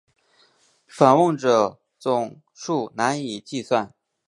[0.87, 3.93] 访问者总数难以计算。